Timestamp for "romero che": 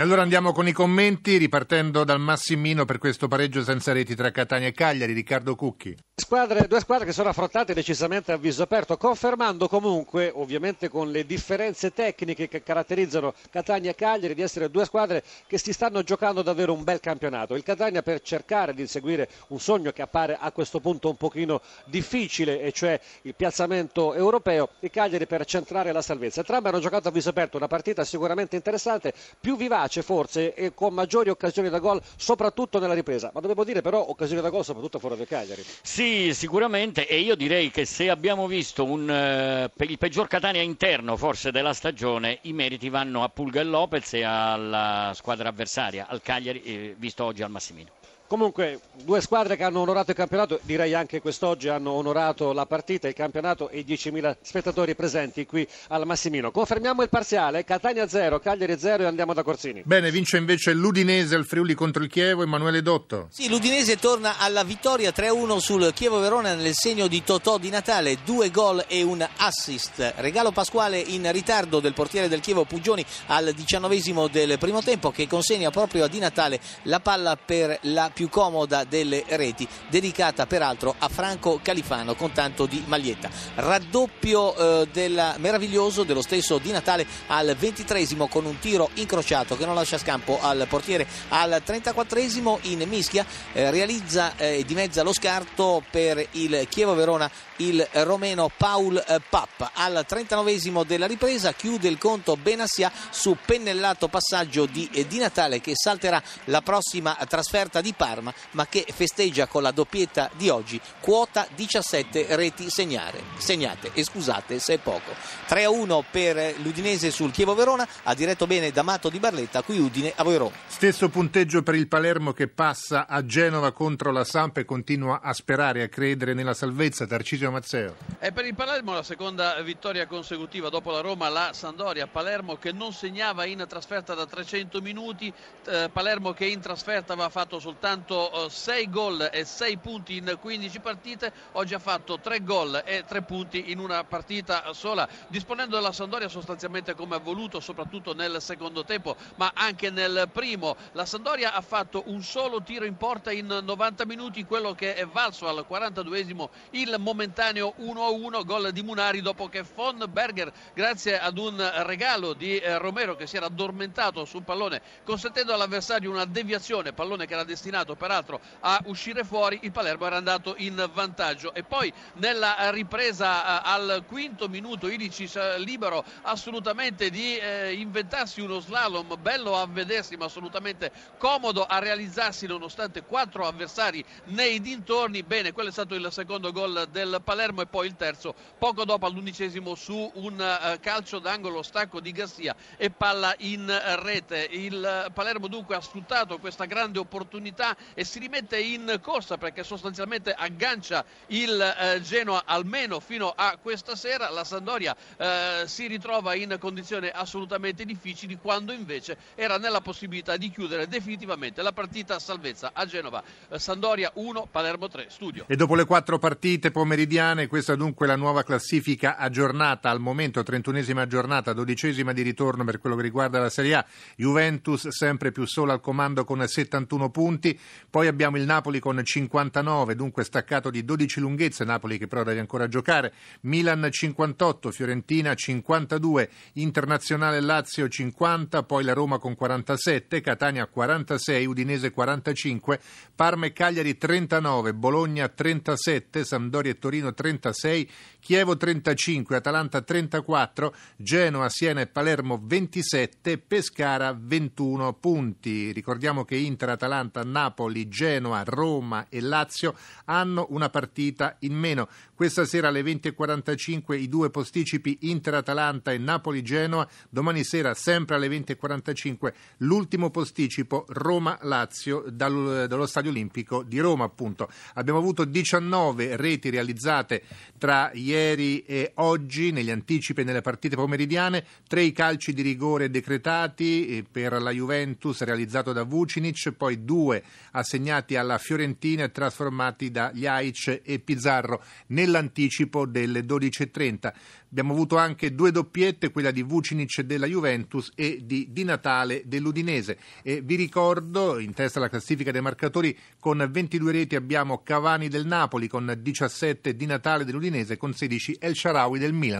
162.78-163.26